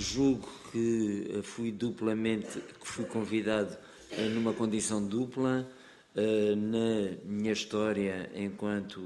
[0.00, 3.76] julgo que fui duplamente, que fui convidado
[4.34, 5.68] numa condição dupla
[6.56, 9.00] na minha história enquanto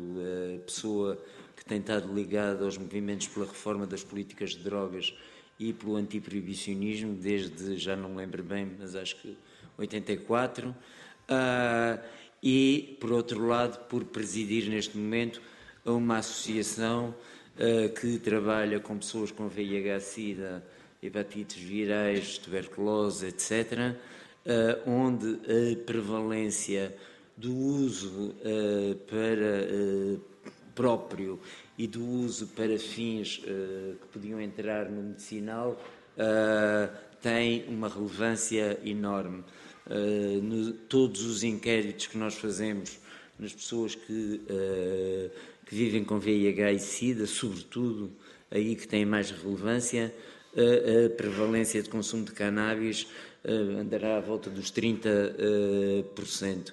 [0.65, 1.23] pessoa
[1.57, 5.15] que tem estado ligada aos movimentos pela reforma das políticas de drogas
[5.59, 9.37] e pelo antiproibicionismo desde, já não me lembro bem, mas acho que
[9.79, 10.69] 84.
[10.69, 10.75] Uh,
[11.29, 11.99] ah,
[12.43, 15.41] e, por outro lado, por presidir neste momento
[15.85, 17.15] uma associação
[18.01, 20.63] que trabalha com pessoas com VIH-Sida,
[21.05, 23.97] hepatites virais, tuberculose, etc., uh,
[24.47, 26.95] ah, onde a prevalência
[27.37, 28.35] do uso
[29.09, 29.67] para
[30.75, 31.41] próprio
[31.79, 35.81] e do uso para fins uh, que podiam entrar no medicinal
[36.17, 39.45] uh, tem uma relevância enorme.
[39.87, 42.99] Uh, no, todos os inquéritos que nós fazemos
[43.39, 44.41] nas pessoas que,
[45.67, 48.13] que vivem com VIH e SIDA, sobretudo
[48.49, 50.15] aí que tem mais relevância,
[50.57, 53.07] a prevalência de consumo de cannabis
[53.45, 56.73] andará à volta dos 30%.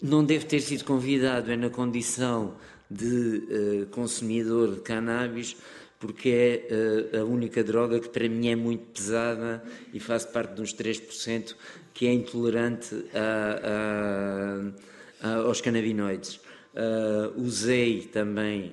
[0.00, 2.54] não deve ter sido convidado, é na condição
[2.90, 5.56] de uh, consumidor de cannabis,
[5.98, 10.74] porque é a única droga que para mim é muito pesada e faz parte dos
[10.74, 11.56] 3%
[11.94, 14.60] que é intolerante a,
[15.22, 16.40] a, aos canabinoides.
[16.74, 18.72] Uh, usei também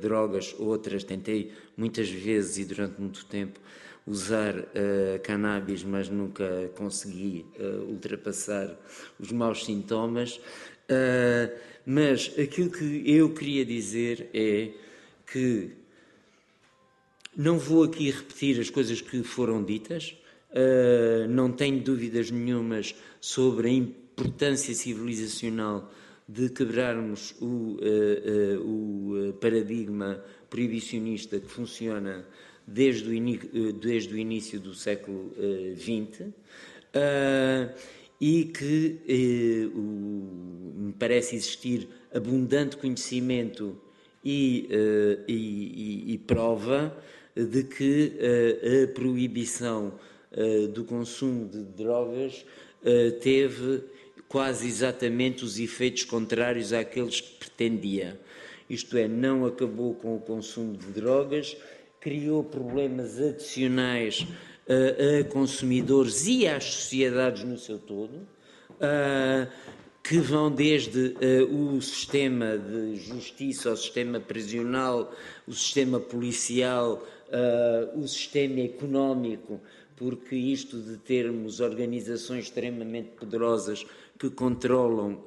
[0.00, 3.58] drogas, outras, tentei muitas vezes e durante muito tempo
[4.06, 4.64] usar uh,
[5.22, 7.46] cannabis, mas nunca consegui
[7.88, 8.74] ultrapassar
[9.18, 10.40] os maus sintomas.
[11.84, 14.70] Mas aquilo que eu queria dizer é
[15.30, 15.72] que
[17.38, 20.16] não vou aqui repetir as coisas que foram ditas,
[20.50, 25.88] uh, não tenho dúvidas nenhumas sobre a importância civilizacional
[26.28, 32.24] de quebrarmos o, uh, uh, o paradigma proibicionista que funciona
[32.66, 35.32] desde o, desde o início do século
[35.76, 36.32] XX
[38.20, 43.80] e que eh, o, me parece existir abundante conhecimento
[44.24, 46.96] e, eh, e, e, prova
[47.34, 49.94] de que eh, a proibição
[50.32, 52.44] eh, do consumo de drogas
[52.84, 53.82] eh, teve
[54.28, 58.20] quase exatamente os efeitos contrários àqueles que pretendia.
[58.68, 61.56] Isto é, não acabou com o consumo de drogas,
[62.00, 64.26] criou problemas adicionais
[64.68, 68.26] a, consumidores e às sociedades no seu todo,
[70.02, 71.16] que vão desde
[71.50, 75.12] o sistema de justiça, o sistema prisional,
[75.46, 77.02] o sistema policial,
[77.96, 79.60] o sistema económico,
[79.96, 83.84] porque isto de termos organizações extremamente poderosas
[84.18, 85.24] que controlam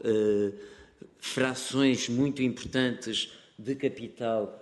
[1.19, 4.57] frações muito importantes de capital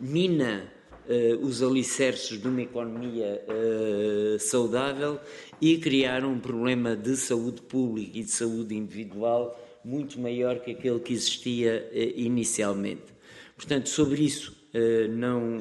[0.00, 0.72] mina
[1.08, 5.18] uh, os alicerces de uma economia uh, saudável
[5.60, 11.00] e criar um problema de saúde pública e de saúde individual muito maior que aquele
[11.00, 13.20] que existia uh, inicialmente.
[13.56, 14.58] Portanto, sobre isso
[15.10, 15.58] não,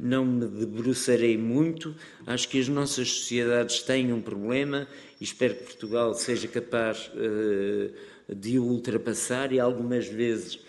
[0.00, 1.94] não me debruçarei muito.
[2.26, 4.88] Acho que as nossas sociedades têm um problema
[5.20, 7.10] e espero que Portugal seja capaz
[8.28, 10.60] de o ultrapassar e algumas vezes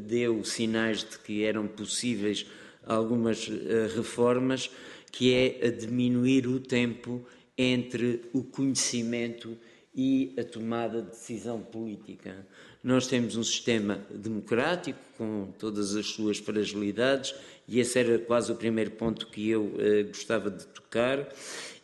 [0.00, 2.46] deu sinais de que eram possíveis
[2.84, 4.70] algumas eh, reformas,
[5.10, 7.24] que é a diminuir o tempo
[7.56, 9.56] entre o conhecimento
[9.94, 12.46] e a tomada de decisão política.
[12.86, 17.34] Nós temos um sistema democrático com todas as suas fragilidades
[17.66, 21.28] e esse era quase o primeiro ponto que eu eh, gostava de tocar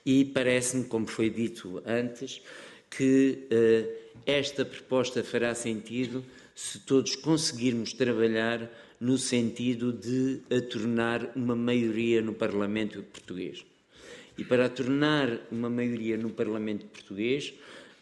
[0.06, 2.40] e parece-me, como foi dito antes,
[2.88, 3.90] que eh,
[4.24, 6.24] esta proposta fará sentido
[6.54, 8.70] se todos conseguirmos trabalhar
[9.00, 13.64] no sentido de a tornar uma maioria no Parlamento português.
[14.38, 17.52] E para a tornar uma maioria no Parlamento português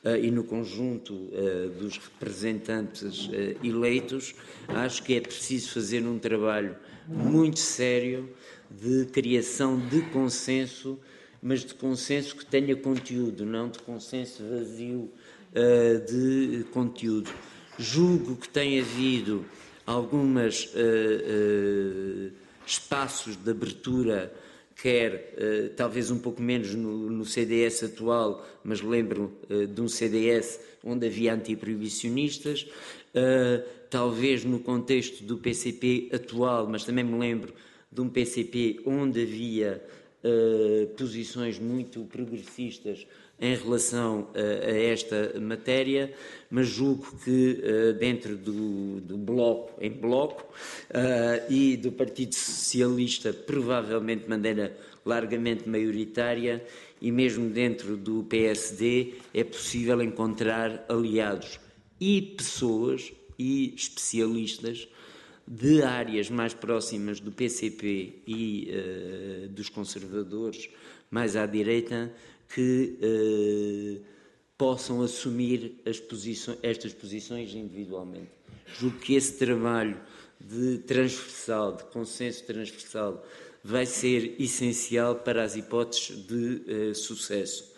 [0.05, 4.34] e no conjunto uh, dos representantes uh, eleitos,
[4.69, 6.74] acho que é preciso fazer um trabalho
[7.07, 8.30] muito sério
[8.71, 10.98] de criação de consenso,
[11.42, 15.10] mas de consenso que tenha conteúdo, não de consenso vazio
[16.07, 17.28] de conteúdo.
[17.77, 19.45] Julgo que tem havido
[19.84, 20.72] algumas
[22.65, 24.33] espaços de abertura,
[24.82, 30.60] quer uh, talvez um pouco menos no, no CDS atual, mas lembro de um CDS
[30.82, 32.66] onde havia antiproibicionistas,
[33.91, 37.53] talvez no contexto do PCP atual, mas também me lembro
[37.91, 39.82] de um PCP onde havia
[40.97, 43.06] posições muito progressistas
[43.41, 46.13] em relação a, a esta matéria,
[46.51, 50.42] mas julgo que uh, dentro do, do, bloco, em bloco,
[50.91, 54.77] uh, e do Partido Socialista, provavelmente de maneira
[55.07, 56.63] largamente maioritária,
[57.01, 61.59] e mesmo dentro do PSD, é possível encontrar aliados
[61.98, 64.86] e pessoas e especialistas
[65.48, 70.69] de áreas mais próximas do PCP e uh, dos conservadores
[71.10, 72.13] mais à direita
[72.54, 74.04] que uh,
[74.58, 78.28] possam assumir posições, estas posições individualmente.
[78.78, 79.98] Julgo que esse trabalho
[80.41, 83.24] de transversal, de consenso transversal,
[83.62, 87.70] vai ser essencial para as hipóteses de uh, sucesso.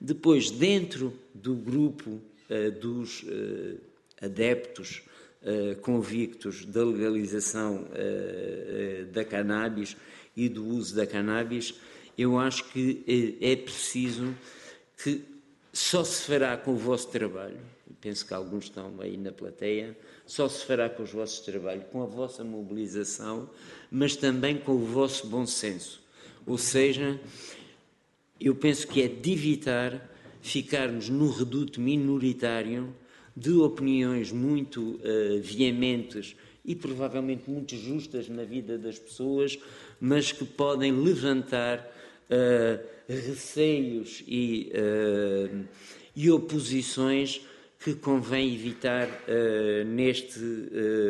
[0.00, 3.24] Depois, dentro do grupo uh, dos
[4.20, 5.02] adeptos
[5.82, 7.86] convictos da legalização
[9.12, 9.96] da cannabis
[10.36, 11.74] e do uso da cannabis,
[12.18, 14.34] eu acho que é preciso
[15.02, 15.22] que
[15.72, 17.60] só se fará com o vosso trabalho,
[18.00, 22.02] penso que alguns estão aí na plateia, só se fará com os vossos trabalhos, com
[22.02, 23.48] a vossa mobilização,
[23.88, 26.02] mas também com o vosso bom senso.
[26.44, 27.20] Ou seja,
[28.40, 30.10] eu penso que é de evitar
[30.40, 32.94] ficarmos no reduto minoritário
[33.36, 39.58] de opiniões muito uh, veementes e provavelmente muito justas na vida das pessoas,
[40.00, 41.97] mas que podem levantar
[43.08, 45.64] receios e, uh,
[46.14, 47.40] e oposições
[47.78, 50.40] que convém evitar uh, neste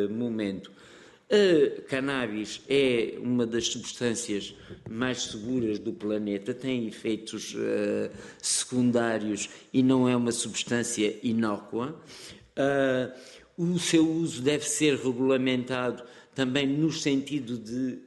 [0.09, 0.71] momento.
[1.31, 4.55] A cannabis é uma das substâncias
[4.89, 8.09] mais seguras do planeta, tem efeitos uh,
[8.41, 12.01] secundários e não é uma substância inócua.
[12.57, 13.13] Uh,
[13.55, 17.99] o seu uso deve ser regulamentado também no sentido de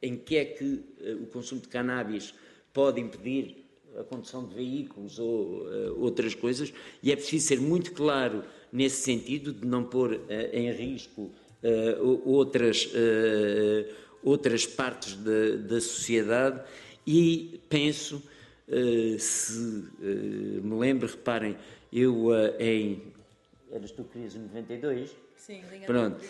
[0.00, 2.32] em que é que uh, o consumo de cannabis
[2.80, 3.62] pode impedir
[3.98, 6.72] a condução de veículos ou uh, outras coisas,
[7.02, 8.42] e é preciso ser muito claro
[8.72, 11.30] nesse sentido, de não pôr uh, em risco
[11.62, 12.90] uh, outras,
[14.24, 16.62] outras partes da, da, sociedade,
[17.06, 18.22] e penso,
[19.18, 19.84] se
[20.62, 21.54] me lembro, reparem,
[21.92, 22.28] eu
[22.58, 23.02] em.
[23.70, 25.16] Eras tu que querias em 92?
[25.36, 26.24] Sim, Pronto.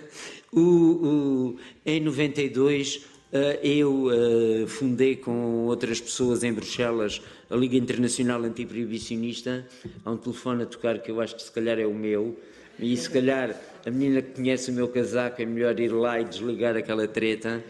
[0.52, 3.13] o, o, em 92 eh,
[3.62, 7.20] eu eh, fundei com outras pessoas em Bruxelas
[7.50, 9.66] a Liga Internacional Antiproibicionista.
[10.04, 12.38] Há um telefone a tocar que eu acho que se calhar é o meu.
[12.78, 16.24] E se calhar a menina que conhece o meu casaco é melhor ir lá e
[16.24, 17.62] desligar aquela treta.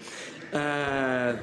[0.52, 1.38] Ah,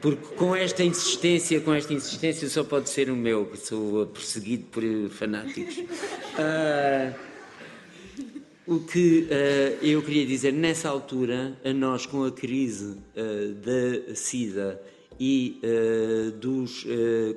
[0.00, 4.64] porque com esta insistência, com esta insistência só pode ser o meu, que sou perseguido
[4.64, 5.82] por fanáticos.
[6.38, 7.12] Ah,
[8.66, 14.14] o que uh, eu queria dizer, nessa altura, a nós com a crise uh, da
[14.14, 14.80] SIDA
[15.20, 16.86] e uh, dos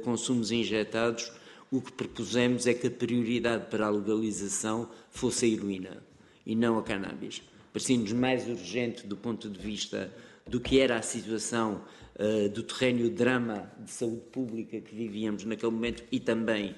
[0.04, 1.32] consumos injetados,
[1.70, 6.04] o que propusemos é que a prioridade para a legalização fosse a heroína
[6.46, 7.44] e não a cannabis.
[7.74, 10.12] Parecia-nos mais urgente do ponto de vista
[10.48, 11.82] do que era a situação
[12.54, 16.74] do terreno drama de saúde pública que vivíamos naquele momento e também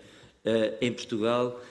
[0.82, 1.62] em Portugal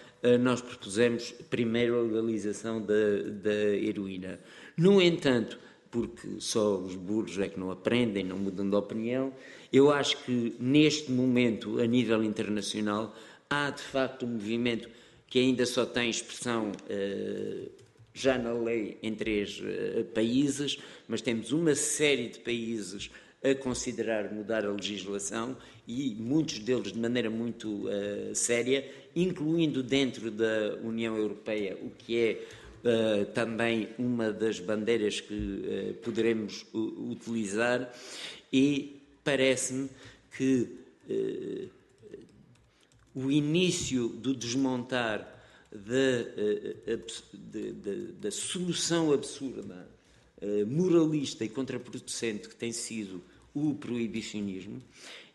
[0.40, 4.40] nós propusemos primeiro a legalização da, da heroína.
[4.76, 5.58] No entanto,
[5.90, 9.32] porque só os burros é que não aprendem, não mudam de opinião,
[9.72, 13.14] eu acho que neste momento, a nível internacional,
[13.48, 14.88] há de facto um movimento
[15.26, 17.70] que ainda só tem expressão uh,
[18.12, 23.10] já na lei em três uh, países, mas temos uma série de países
[23.42, 30.30] a considerar mudar a legislação e muitos deles de maneira muito uh, séria, incluindo dentro
[30.30, 32.46] da União Europeia, o que é
[32.84, 37.92] uh, também uma das bandeiras que uh, poderemos utilizar,
[38.52, 39.88] e parece-me
[40.36, 40.68] que
[43.14, 45.42] o início do desmontar
[45.72, 46.22] da,
[48.20, 49.88] da, solução absurda
[50.66, 53.22] moralista e contraproducente que tem sido
[53.54, 54.82] o proibicionismo.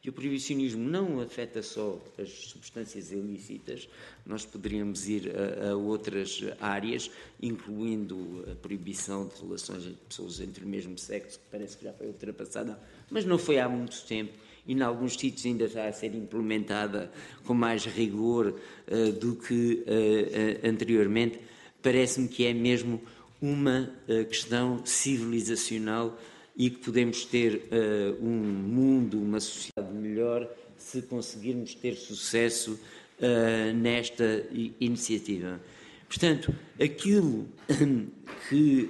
[0.03, 3.87] E o proibicionismo não afeta só as substâncias ilícitas,
[4.25, 7.09] nós poderíamos ir a, a, outras áreas,
[7.41, 11.93] incluindo a proibição de relações entre pessoas entre o mesmo sexo, que parece que já
[11.93, 12.77] foi ultrapassada,
[13.09, 14.33] mas não foi há muito tempo
[14.67, 17.09] e, em alguns sítios, ainda está a ser implementada
[17.45, 18.47] com mais rigor
[18.87, 21.39] uh, do que uh, uh, anteriormente.
[21.81, 23.01] Parece-me que é mesmo
[23.43, 26.17] uma uh, questão civilizacional
[26.55, 32.79] e que podemos ter uh, um mundo, uma sociedade melhor se conseguirmos ter sucesso
[33.19, 34.47] uh, nesta
[34.79, 35.59] iniciativa.
[36.07, 37.49] Portanto, aquilo
[38.47, 38.89] que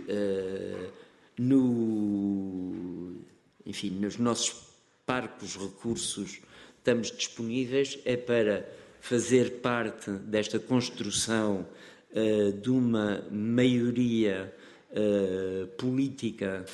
[1.39, 3.15] no,
[3.65, 4.53] enfim, nos nossos
[5.05, 6.41] parcos recursos
[6.77, 8.69] estamos disponíveis é para
[9.00, 11.65] fazer parte desta construção
[12.13, 14.53] uh, de uma maioria
[14.91, 16.65] uh, política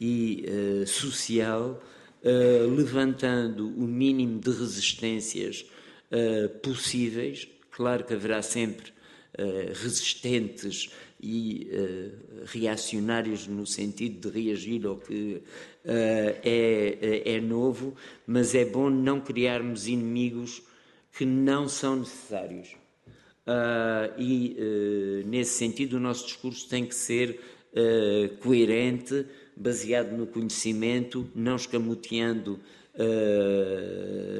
[0.00, 0.44] e
[0.82, 1.82] uh, social,
[2.76, 5.66] levantando o mínimo de resistências
[6.62, 7.48] possíveis.
[7.68, 8.92] Claro que haverá sempre
[9.74, 10.88] resistentes
[11.22, 15.42] e uh, reacionários no sentido de reagir ao que uh,
[15.84, 17.94] é, é novo,
[18.26, 20.62] mas é bom não criarmos inimigos
[21.16, 22.81] que não são necessários.
[23.46, 27.40] Uh, e nesse sentido, o nosso discurso tem que ser
[28.40, 32.60] coerente, baseado no conhecimento, não escamoteando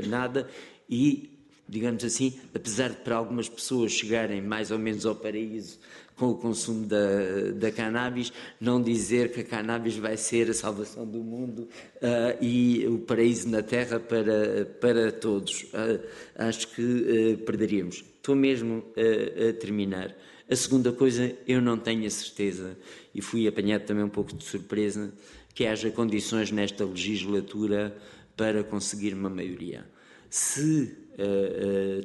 [0.06, 0.46] nada
[0.88, 1.32] e
[1.72, 5.78] digamos assim, apesar de para algumas pessoas chegarem mais ou menos ao paraíso
[6.16, 8.30] com o consumo da, da cannabis,
[8.60, 11.66] não dizer que a cannabis vai ser a salvação do mundo
[11.96, 15.62] uh, e o paraíso na Terra para, para todos.
[15.62, 16.06] Uh,
[16.36, 18.11] acho que uh, perderíamos.
[18.22, 20.16] Estou mesmo a terminar.
[20.48, 22.78] A segunda coisa, eu não tenho a certeza,
[23.12, 25.12] e fui apanhado também um pouco de surpresa,
[25.52, 27.96] que haja condições nesta legislatura
[28.36, 29.84] para conseguir uma maioria.
[30.30, 30.96] Se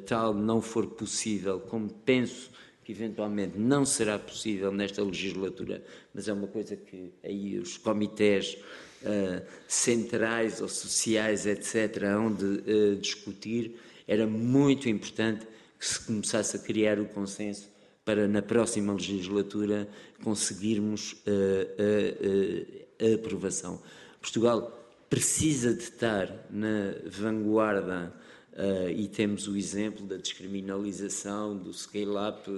[0.08, 2.50] tal não for possível, como penso
[2.84, 8.58] que eventualmente não será possível nesta legislatura, mas é uma coisa que aí os comitês
[9.02, 15.46] uh, centrais ou sociais, etc., hão de uh, discutir, era muito importante
[15.78, 17.68] que se começasse a criar o consenso
[18.04, 19.88] para, na próxima legislatura,
[20.22, 23.80] conseguirmos uh, a aprovação.
[24.20, 24.74] Portugal
[25.08, 28.12] precisa de estar na vanguarda
[28.58, 32.50] Uh, e temos o exemplo da descriminalização, do scale-up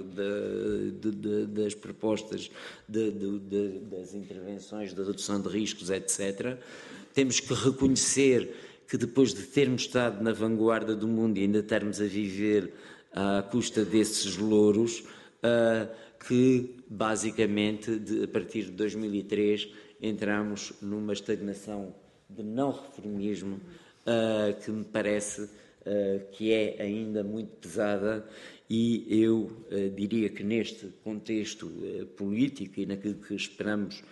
[1.47, 2.49] das propostas,
[2.89, 6.57] de, de, de, das intervenções da redução de riscos, etc.
[7.13, 8.51] Temos que reconhecer
[8.87, 12.73] que depois de termos estado na vanguarda do mundo e ainda estarmos a viver
[13.11, 15.03] à custa desses louros,
[16.27, 19.69] que basicamente a partir de 2003
[20.01, 21.95] entramos numa estagnação
[22.29, 23.59] de não reformismo
[24.63, 25.49] que me parece
[26.33, 28.27] que é ainda muito pesada.
[28.69, 29.51] E eu
[29.95, 31.69] diria que neste contexto
[32.15, 34.03] político e naquilo que esperamos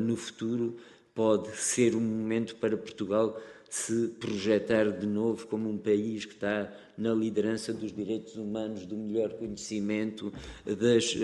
[0.00, 0.76] no futuro
[1.14, 6.72] pode ser um momento para Portugal se projetar de novo como um país que está
[6.96, 10.32] na liderança dos direitos humanos, do melhor conhecimento,
[10.64, 11.14] das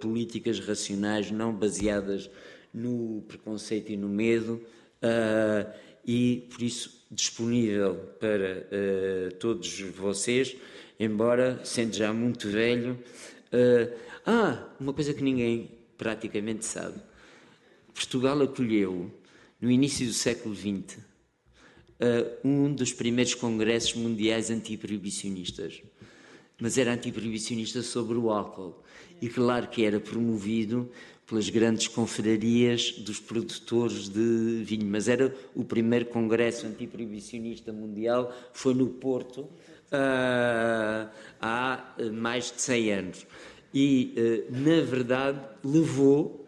[0.00, 2.28] políticas racionais não baseadas
[2.74, 4.60] no preconceito e no medo,
[6.04, 10.56] e por isso disponível para uh, todos vocês,
[10.98, 12.98] embora sendo já muito velho.
[13.52, 13.92] Uh,
[14.24, 17.00] ah, uma coisa que ninguém praticamente sabe.
[17.92, 19.10] Portugal acolheu,
[19.60, 20.98] no início do século XX,
[22.00, 25.82] uh, um dos primeiros congressos mundiais antiproibicionistas.
[26.60, 28.82] Mas era antiproibicionista sobre o álcool.
[29.20, 30.90] E claro que era promovido
[31.26, 34.86] pelas grandes confrarias dos produtores de vinho.
[34.86, 41.08] Mas era o primeiro congresso antiproibicionista mundial, foi no Porto, uh,
[41.40, 43.26] há mais de 100 anos.
[43.72, 46.46] E, uh, na verdade, levou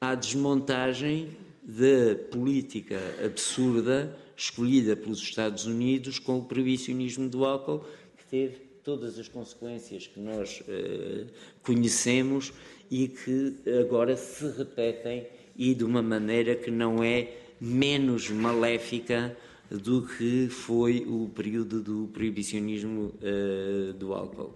[0.00, 1.28] à desmontagem
[1.62, 7.84] da política absurda escolhida pelos Estados Unidos com o proibicionismo do álcool,
[8.16, 11.26] que teve todas as consequências que nós uh,
[11.62, 12.52] conhecemos
[12.90, 15.26] e que agora se repetem
[15.56, 19.36] e de uma maneira que não é menos maléfica
[19.70, 24.54] do que foi o período do proibicionismo uh, do álcool.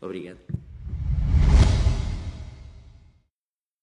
[0.00, 0.38] Obrigado.